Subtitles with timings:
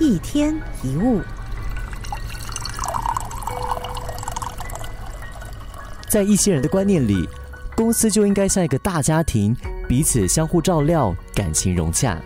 [0.00, 0.52] 一天
[0.82, 1.20] 一物，
[6.08, 7.28] 在一些人的观念里，
[7.76, 9.56] 公司就应该像一个大家庭，
[9.88, 12.18] 彼此相互照料，感情融洽。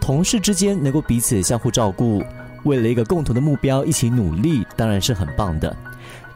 [0.00, 2.20] 同事之间能够彼此相互照顾，
[2.64, 5.74] 为了一个共同的目标一起努力，当然是很棒的。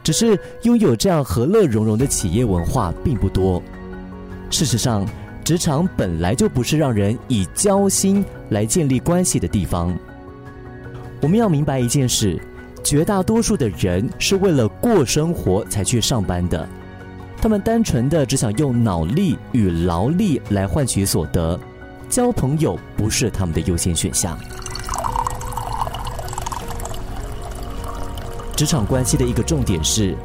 [0.01, 3.61] 只是拥有这样和乐融融的企业文化并不多。
[4.49, 5.05] 事实上，
[5.49, 9.91] 职场本来就不是让人以交心来建立关系的地方。
[11.23, 12.39] 我们要明白一件事：
[12.83, 16.69] 绝大多数的人是为了过生活才去上班的，
[17.41, 21.59] 他们单纯的只想用脑力与劳力来换取所得，
[22.07, 24.37] 交朋友不是他们的优先选项。
[28.55, 30.15] 职场关系的一个重点是，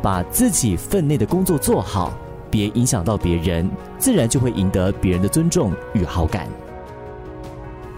[0.00, 2.16] 把自己分内的工作做好。
[2.50, 6.46] 别影响到别人，自然就会赢得别人的尊重与好感。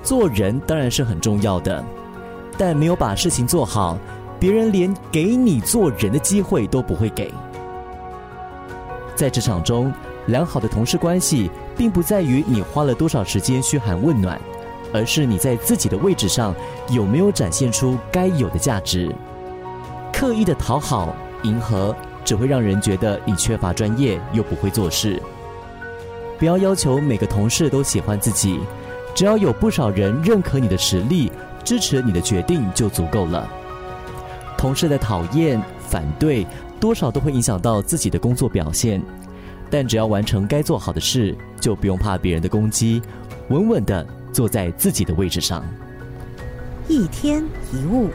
[0.02, 1.84] 做人当然是很重要的，
[2.56, 3.98] 但没有把事情做好，
[4.38, 7.30] 别人连给你做人的机会都不会给。
[9.14, 9.92] 在职场中，
[10.26, 14.40] 良好的同事关系，并不在于你花了多少时间嘘寒问暖，
[14.94, 16.54] 而是你在自己的位置上
[16.88, 19.14] 有没有展现出该有的价值。
[20.12, 21.94] 刻意的讨好、迎合。
[22.30, 25.20] 只会让人觉得你缺乏专业又不会做事。
[26.38, 28.60] 不要要求每个同事都喜欢自己，
[29.16, 31.32] 只要有不少人认可你的实力，
[31.64, 33.50] 支持你的决定就足够了。
[34.56, 36.46] 同事的讨厌、反对，
[36.78, 39.02] 多少都会影响到自己的工作表现。
[39.68, 43.02] 但只要完成该做好的事，就不用怕别人的攻击，
[43.48, 45.64] 稳稳的坐在自己的位置上。
[46.86, 48.08] 一天一物。